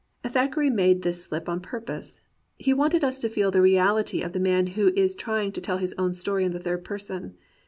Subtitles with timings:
[0.25, 2.21] ^^ Thackeray made this slip on purpose.
[2.57, 5.77] He wanted us to feel the reaUty of the man who is trying to tell
[5.77, 7.35] his own story in the third person.